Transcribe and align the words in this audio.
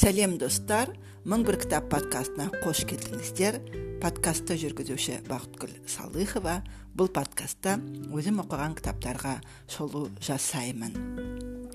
сәлем 0.00 0.38
достар. 0.40 0.94
Мың 1.28 1.42
бір 1.44 1.58
кітап 1.60 1.90
подкастына 1.92 2.46
қош 2.62 2.86
келдіңіздер. 2.88 3.58
Подкастты 4.00 4.54
жүргізуші 4.56 5.18
бақытгүл 5.26 5.74
салыхова. 5.92 6.54
Бұл 6.96 7.10
подкастта 7.12 7.74
өзім 8.08 8.38
оқыған 8.40 8.78
кітаптарға 8.78 9.34
шолу 9.68 10.06
жасаймын. 10.24 10.94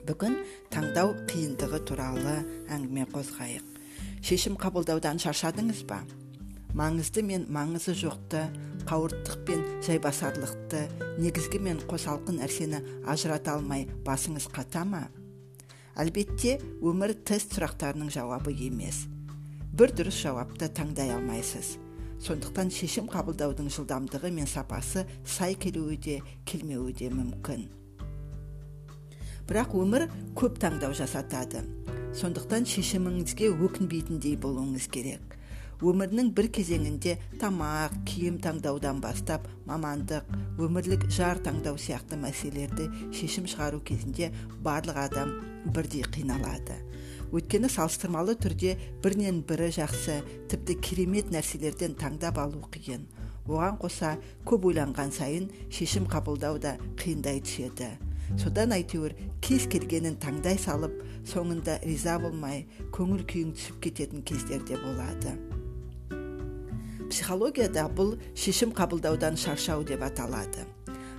Бүгін 0.09 0.39
таңдау 0.73 1.13
қиындығы 1.29 1.83
туралы 1.85 2.39
әңгіме 2.73 3.05
қозғайық. 3.13 3.67
Шешім 4.25 4.57
қабылдаудан 4.57 5.21
шаршадыңыз 5.21 5.83
ба? 5.85 5.99
Маңызды 6.73 7.21
мен 7.21 7.45
маңызы 7.45 7.93
жоқты 7.99 8.41
қауырттық 8.89 9.45
пен 9.45 9.61
жайбасарлықты 9.85 10.81
негізгі 11.21 11.61
мен 11.61 11.77
қосалқы 11.85 12.33
нәрсені 12.39 12.81
ажырата 13.05 13.53
алмай 13.53 13.85
басыңыз 14.07 14.49
қата 14.49 14.81
ма? 14.81 15.03
Әлбетте 15.95 16.57
өмір 16.83 17.13
тест 17.27 17.55
сұрақтарының 17.55 18.11
жауабы 18.11 18.51
емес. 18.51 19.05
Бір 19.75 19.93
дұрыс 19.95 20.17
жауапты 20.23 20.67
таңдай 20.75 21.13
алмайсыз. 21.15 21.75
Сондықтан 22.23 22.71
шешім 22.71 23.07
қабылдаудың 23.11 23.67
жылдамдығы 23.71 24.31
мен 24.35 24.47
сапасы 24.47 25.05
сай 25.27 25.55
келуі 25.59 25.97
де 25.97 26.19
келмеуі 26.47 26.95
де 26.95 27.09
мүмкін. 27.11 27.67
Бірақ 29.47 29.75
өмір 29.77 30.07
көп 30.35 30.59
таңдау 30.63 30.95
жасатады. 30.97 31.63
Сондықтан 32.15 32.67
шешіміңізге 32.71 33.51
өкінбейтіндей 33.51 34.39
болуыңыз 34.41 34.87
керек. 34.91 35.35
Өмірінің 35.83 36.31
бір 36.35 36.47
кезеңінде 36.55 37.17
тамақ 37.41 37.99
киім 38.07 38.39
таңдаудан 38.43 39.03
бастап 39.03 39.47
мамандық 39.65 40.61
өмірлік 40.61 41.07
жар 41.11 41.41
таңдау 41.43 41.77
сияқты 41.81 42.19
мәселелерді 42.21 42.87
шешім 43.15 43.49
шығару 43.49 43.81
кезінде 43.85 44.31
барлық 44.63 44.99
адам 45.07 45.33
бірдей 45.75 46.05
қиналады. 46.05 46.77
Өйткені 47.33 47.69
салыстырмалы 47.73 48.37
түрде 48.37 48.75
бірінен 49.03 49.41
бірі 49.49 49.71
жақсы 49.75 50.21
тіпті 50.51 50.77
керемет 50.85 51.31
нәрселерден 51.33 51.97
таңдап 51.99 52.37
алу 52.39 52.61
қиын. 52.71 53.07
Оған 53.45 53.77
қоса 53.81 54.15
көп 54.45 54.69
ойланған 54.69 55.11
сайын 55.13 55.49
шешім 55.73 56.07
қабылдау 56.09 56.57
да 56.61 56.77
қиындай 57.01 57.41
түседі. 57.45 57.91
Содан 58.41 58.73
әйтеуір 58.73 59.13
кез 59.45 59.67
келгенін 59.69 60.17
таңдай 60.21 60.57
салып 60.61 60.95
соңында 61.29 61.77
риза 61.85 62.17
болмай 62.21 62.65
көңіл 62.95 63.21
күйің 63.29 63.53
түсіп 63.57 63.83
кететін 63.85 64.25
кездер 64.25 64.65
де 64.65 64.79
болады. 64.81 65.35
Психологияда 67.09 67.87
бұл 67.95 68.15
шешім 68.37 68.71
қабылдаудан 68.75 69.37
шаршау 69.37 69.83
деп 69.87 70.03
аталады. 70.05 70.65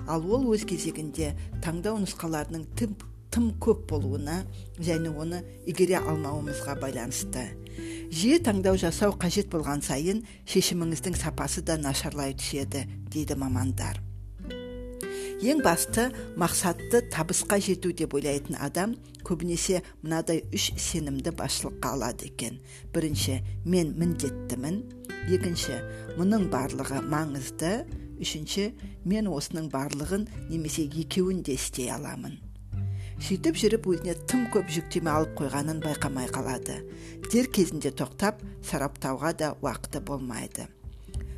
Ал 0.07 0.25
ол 0.31 0.47
өз 0.55 0.65
кезегінде 0.69 1.33
таңдау 1.65 1.99
нұсқаларының 2.03 2.67
тым, 2.79 2.97
тым 3.35 3.51
көп 3.63 3.87
болуына 3.91 4.43
және 4.79 5.11
оны 5.11 5.43
игере 5.67 5.99
алмауымызға 5.99 6.77
байланысты. 6.83 7.49
Жиі 8.11 8.39
таңдау 8.47 8.79
жасау 8.81 9.17
қажет 9.19 9.51
болған 9.53 9.83
сайын 9.85 10.23
шешіміңіздің 10.49 11.19
сапасы 11.19 11.65
да 11.67 11.77
нашарлай 11.77 12.37
түседі 12.39 12.87
дейді 13.11 13.37
мамандар. 13.37 14.01
Ең 15.37 15.61
басты 15.61 16.07
мақсатты 16.41 17.03
табысқа 17.13 17.59
жету 17.61 17.91
деп 17.93 18.15
ойлайтын 18.17 18.57
адам 18.57 18.95
көбінесе 19.27 19.83
мынадай 20.01 20.41
үш 20.55 20.71
сенімді 20.81 21.35
басшылыққа 21.37 21.93
алады 21.93 22.31
екен. 22.31 22.57
Бірінші 22.95 23.43
мен 23.67 23.93
міндеттімін 24.01 24.81
екінші 25.27 25.81
мұның 26.17 26.49
барлығы 26.53 27.03
маңызды. 27.11 27.73
Үшінші 28.17 28.71
мен 29.05 29.27
осының 29.29 29.67
барлығын 29.73 30.23
немесе 30.49 30.87
екеуін 30.87 31.43
де 31.45 31.57
істей 31.59 31.91
аламын. 31.93 32.39
Сөйтіп 33.21 33.59
жүріп 33.61 33.89
өзіне 33.93 34.15
тым 34.29 34.47
көп 34.53 34.71
жүктеме 34.73 35.13
алып 35.13 35.35
қойғанын 35.41 35.83
байқамай 35.85 36.31
қалады. 36.33 36.79
Дер 37.33 37.51
кезінде 37.53 37.93
тоқтап 37.93 38.41
сараптауға 38.65 39.33
да 39.37 39.51
уақыты 39.61 40.01
болмайды. 40.01 40.69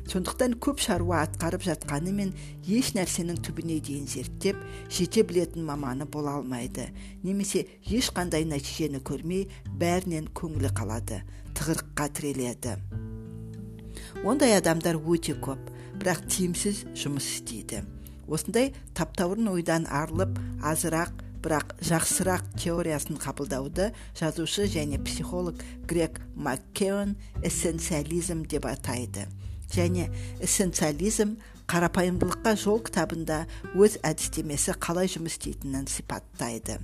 Сондықтан 0.09 0.55
көп 0.63 0.79
шаруа 0.81 1.21
атқарып 1.27 1.67
жатқанымен 1.67 2.31
еш 2.65 2.93
нәрсенің 2.97 3.43
түбіне 3.45 3.77
дейін 3.85 4.07
зерттеп 4.09 4.57
жете 4.89 5.23
білетін 5.23 5.67
маманы 5.67 6.07
бола 6.09 6.39
алмайды. 6.39 6.87
Немесе 7.23 7.67
ешқандай 7.85 8.47
нәтижені 8.49 9.03
көрмей 9.05 9.45
бәрінен 9.69 10.31
көңілі 10.33 10.73
қалады 10.73 11.21
тығырыққа 11.53 12.09
тіреледі. 12.17 12.79
Ондай 14.23 14.57
адамдар 14.57 14.99
өте 14.99 15.35
көп 15.39 15.71
бірақ 15.99 16.25
тиімсіз 16.31 16.85
жұмыс 16.95 17.27
істейді. 17.35 17.83
Осындай 18.29 18.73
таптаурын 18.95 19.49
ойдан 19.51 19.87
арылып 19.89 20.37
азырақ 20.61 21.25
бірақ 21.43 21.75
жақсырақ 21.87 22.45
теориясын 22.59 23.19
қабылдауды 23.19 23.91
жазушы 24.19 24.67
және 24.67 24.99
психолог 25.03 25.61
грек 25.87 26.19
маккеон 26.35 27.15
эссенциализм 27.43 28.43
деп 28.43 28.65
атайды. 28.65 29.27
Және 29.71 30.09
эссенциализм 30.41 31.37
қарапайымдылыққа 31.69 32.55
жол 32.57 32.81
кітабында 32.83 33.43
өз 33.77 33.99
әдістемесі 34.03 34.75
қалай 34.81 35.09
жұмыс 35.11 35.37
істейтінін 35.37 35.87
сипаттайды. 35.87 36.79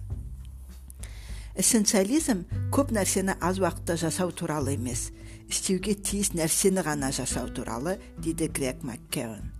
Эссенциализм 1.55 2.45
көп 2.75 2.93
нәрсені 2.95 3.37
аз 3.41 3.59
уақытта 3.63 3.97
жасау 3.97 4.31
туралы 4.31 4.75
емес. 4.75 5.09
Істеуге 5.49 5.95
тиіс 5.95 6.33
нәрсені 6.33 6.83
ғана 6.85 7.11
жасау 7.15 7.51
туралы 7.53 7.99
дейді 8.17 8.49
грег 8.49 8.83
маккеон 8.83 9.55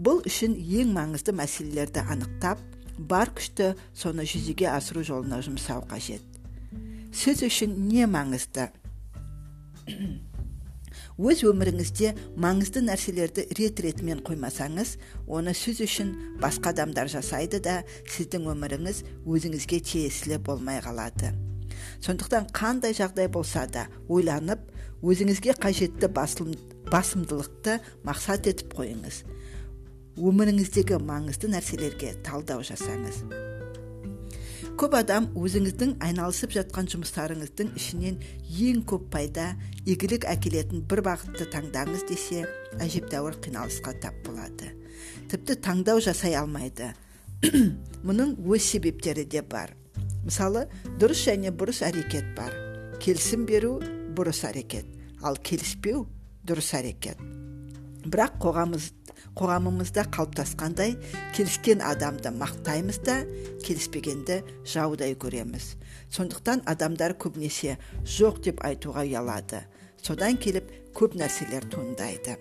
бұл 0.00 0.22
үшін 0.24 0.54
ең 0.56 0.94
маңызды 0.96 1.34
мәселелерді 1.36 2.02
анықтап 2.08 2.60
бар 3.10 3.32
күшті 3.36 3.74
соны 3.96 4.24
жүзеге 4.28 4.70
асыру 4.72 5.04
жолына 5.04 5.40
жұмсау 5.44 5.84
қажет. 5.90 6.24
Сіз 7.12 7.44
үшін 7.44 7.76
не 7.90 8.06
маңызды? 8.08 8.70
Өз 11.20 11.42
өміріңізде 11.44 12.14
маңызды 12.40 12.80
нәрселерді 12.86 13.44
рет 13.58 13.80
ретімен 13.84 14.22
қоймасаңыз 14.24 14.94
оны 15.28 15.52
сіз 15.56 15.82
үшін 15.84 16.14
басқа 16.40 16.72
адамдар 16.72 17.10
жасайды 17.12 17.60
да 17.60 17.82
сіздің 18.08 18.48
өміріңіз 18.54 19.02
өзіңізге 19.28 19.82
тиесілі 19.90 20.40
болмай 20.46 20.80
қалады. 20.80 21.34
Сондықтан 22.00 22.48
қандай 22.56 22.96
жағдай 22.96 23.28
болса 23.28 23.66
да 23.68 23.86
ойланып 24.08 24.64
өзіңізге 25.04 25.58
қажетті 25.60 26.08
басылым, 26.08 26.56
басымдылықты 26.88 27.78
мақсат 28.06 28.48
етіп 28.48 28.72
қойыңыз. 28.80 29.22
Өміріңіздегі 30.16 31.00
маңызды 31.04 31.52
нәрселерге 31.52 32.16
талдау 32.24 32.64
жасаңыз. 32.64 33.24
Көп 34.80 34.94
адам 34.96 35.26
өзіңіздің 35.36 35.90
айналысып 36.00 36.54
жатқан 36.54 36.86
жұмыстарыңыздың 36.88 37.74
ішінен 37.76 38.14
ең 38.64 38.78
көп 38.88 39.10
пайда 39.12 39.50
игілік 39.84 40.24
әкелетін 40.30 40.86
бір 40.88 41.02
бағытты 41.04 41.44
таңдаңыз 41.52 42.06
десе 42.08 42.46
әжептәуір 42.80 43.36
қиналысқа 43.44 43.92
тап 44.00 44.16
болады. 44.24 44.70
Тіпті 45.28 45.58
таңдау 45.66 46.00
жасай 46.00 46.32
алмайды. 46.40 46.94
Мұның 48.08 48.38
өз 48.40 48.70
себептері 48.70 49.26
де 49.28 49.42
бар. 49.44 49.74
Мысалы 50.24 50.64
дұрыс 50.96 51.26
және 51.28 51.52
бұрыс 51.52 51.82
әрекет 51.84 52.32
бар. 52.38 52.56
Келісім 53.04 53.44
беру 53.50 53.76
бұрыс 54.16 54.46
әрекет. 54.48 54.88
Ал 55.20 55.36
келіспеу 55.36 56.06
дұрыс 56.48 56.72
әрекет. 56.80 57.20
Бірақ 58.06 58.38
қоғамыз, 58.42 58.86
қоғамымызда 59.38 60.06
қалыптасқандай 60.14 60.96
келіскен 61.36 61.82
адамды 61.84 62.32
мақтаймыз 62.34 63.00
да 63.04 63.18
келіспегенді 63.64 64.40
жаудай 64.64 65.14
көреміз. 65.14 65.74
Сондықтан 66.10 66.64
адамдар 66.70 67.14
көбінесе 67.20 67.76
жоқ 68.04 68.40
деп 68.46 68.64
айтуға 68.64 69.04
ұялады. 69.08 69.64
Содан 70.00 70.38
келіп 70.40 70.70
көп 70.96 71.14
нәрселер 71.20 71.66
туындайды. 71.70 72.38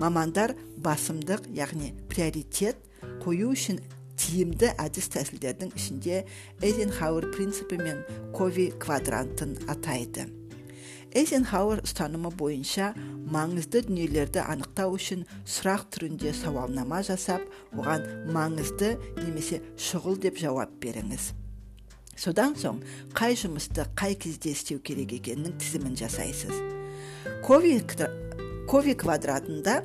Мамандар 0.00 0.56
басымдық 0.82 1.50
яғни 1.54 1.92
приоритет 2.08 2.80
қою 3.22 3.52
үшін 3.52 3.82
тиімді 4.16 4.72
әдіс 4.80 5.10
тәсілдердің 5.12 5.74
ішінде 5.76 6.24
эйзенхауэр 6.64 7.28
принципі 7.36 7.78
мен 7.82 8.02
кови 8.32 8.70
квадрантын 8.80 9.58
атайды. 9.68 10.26
Эйзенхауэр 11.16 11.80
ұстанымы 11.86 12.30
бойынша 12.36 12.90
маңызды 13.32 13.82
дүниелерді 13.86 14.42
анықтау 14.44 14.98
үшін 14.98 15.24
сұрақ 15.48 15.86
түрінде 15.94 16.34
сауалнама 16.36 17.00
жасап 17.06 17.42
оған 17.72 18.04
маңызды 18.34 18.94
немесе 19.22 19.62
шұғыл 19.80 20.20
деп 20.20 20.36
жауап 20.42 20.76
беріңіз. 20.82 21.32
Содан 22.16 22.54
соң 22.60 22.82
қай 23.16 23.36
жұмысты 23.36 23.84
қай 23.96 24.16
кезде 24.20 24.52
істеу 24.52 24.80
керек 24.84 25.16
екенінің 25.18 25.56
тізімін 25.60 25.96
жасайсыз. 26.00 26.60
Кови, 27.44 27.74
кови 28.68 28.94
квадратында 28.96 29.80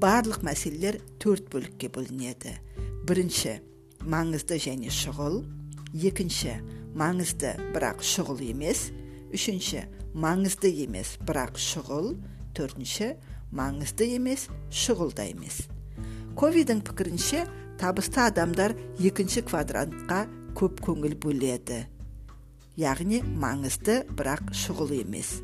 барлық 0.00 0.42
мәселелер 0.44 1.00
төрт 1.22 1.48
бөлікке 1.52 1.88
бөлінеді. 1.92 2.56
Бірінші 3.08 3.58
маңызды 4.04 4.60
және 4.60 4.92
шұғыл. 4.92 5.42
Екінші 5.94 6.58
маңызды 6.96 7.54
бірақ 7.72 8.04
шұғыл 8.04 8.44
емес. 8.50 8.90
Үшінші 9.34 9.84
маңызды 10.14 10.70
емес 10.84 11.16
бірақ 11.26 11.58
шұғыл 11.58 12.12
төртінші 12.56 13.14
маңызды 13.54 14.08
емес 14.16 14.46
шұғыл 14.70 15.14
да 15.16 15.26
емес 15.30 15.64
ковидің 16.38 16.82
пікірінше 16.86 17.44
табысты 17.80 18.22
адамдар 18.24 18.76
екінші 19.02 19.44
квадрантқа 19.48 20.24
көп 20.58 20.84
көңіл 20.86 21.16
бөледі 21.22 21.82
яғни 22.78 23.22
маңызды 23.42 24.00
бірақ 24.14 24.54
шұғыл 24.64 24.94
емес 25.00 25.36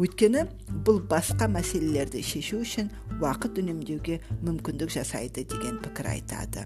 өйткені 0.00 0.46
бұл 0.86 1.00
басқа 1.10 1.48
мәселелерді 1.52 2.24
шешу 2.26 2.60
үшін 2.64 2.90
уақыт 3.20 3.60
үнемдеуге 3.62 4.20
мүмкіндік 4.42 4.92
жасайды 4.96 5.46
деген 5.48 5.80
пікір 5.84 6.10
айтады 6.16 6.64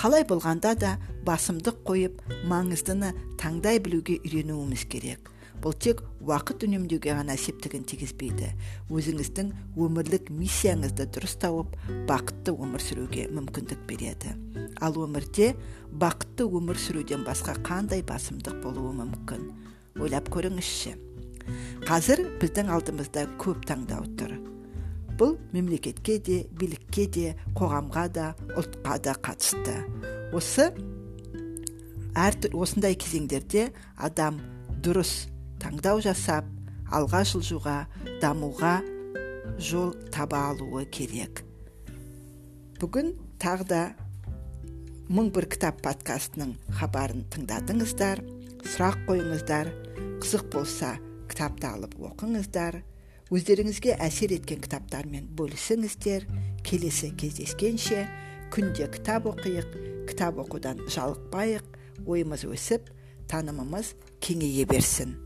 қалай 0.00 0.24
болғанда 0.28 0.74
да 0.78 0.96
басымдық 1.26 1.82
қойып 1.86 2.22
маңыздыны 2.50 3.12
таңдай 3.40 3.80
білуге 3.82 4.18
үйренуіміз 4.22 4.86
керек. 4.90 5.30
Бұл 5.62 5.76
тек 5.78 6.00
уақыт 6.26 6.64
үнемдеуге 6.66 7.12
ғана 7.14 7.36
септігін 7.38 7.84
тигізбейді. 7.86 8.48
Өзіңіздің 8.90 9.52
өмірлік 9.78 10.32
миссияңызды 10.34 11.06
дұрыс 11.14 11.36
тауып 11.38 11.76
бақытты 12.08 12.54
өмір 12.56 12.82
сүруге 12.82 13.28
мүмкіндік 13.30 13.86
береді. 13.86 14.34
Ал 14.82 14.98
өмірде 14.98 15.52
бақытты 15.94 16.48
өмір 16.50 16.80
сүруден 16.82 17.22
басқа 17.28 17.54
қандай 17.62 18.02
басымдық 18.02 18.58
болуы 18.64 18.90
мүмкін? 19.04 19.50
Ойлап 20.02 20.32
көріңізші. 20.34 20.96
Қазір 21.86 22.26
біздің 22.42 22.72
алдымызда 22.74 23.28
көп 23.38 23.62
таңдау 23.68 24.08
тұр. 24.18 24.51
Бұл 25.22 25.36
мемлекетке 25.54 26.16
де 26.18 26.36
билікке 26.58 27.04
де 27.06 27.28
қоғамға 27.54 28.08
да 28.10 28.24
ұлтқа 28.58 28.96
да 29.04 29.12
қатысты. 29.22 29.76
Осы 30.34 30.72
әр 32.18 32.34
осындай 32.58 32.96
кезеңдерде 32.98 33.68
адам 33.94 34.40
дұрыс 34.82 35.28
таңдау 35.62 36.02
жасап 36.02 36.48
алға 36.90 37.22
жылжуға 37.30 37.76
дамуға 38.24 38.80
жол 39.62 39.94
таба 40.10 40.48
алуы 40.50 40.88
керек. 40.90 41.44
Бүгін 42.82 43.14
тағы 43.38 43.68
да 43.70 43.82
мың 45.06 45.30
бір 45.36 45.46
кітап 45.54 45.84
подкастының 45.86 46.56
хабарын 46.80 47.28
тыңдадыңыздар 47.30 48.24
сұрақ 48.66 49.04
қойыңыздар 49.06 49.70
қызық 50.18 50.50
болса 50.50 50.96
кітапты 51.30 51.70
алып 51.70 51.94
оқыңыздар. 52.10 52.82
Өздеріңізге 53.32 53.94
әсер 54.04 54.34
еткен 54.36 54.60
кітаптармен 54.60 55.30
бөлісіңіздер. 55.38 56.26
Келесі 56.68 57.12
кездескенше 57.16 58.04
күнде 58.52 58.90
кітап 58.92 59.30
оқиық 59.30 59.72
кітап 60.10 60.42
оқудан 60.44 60.82
жалықпайық 60.92 61.64
ойымыз 62.04 62.44
өсіп 62.52 62.92
танымымыз 63.32 63.94
кеңейе 64.20 64.68
берсін. 64.68 65.16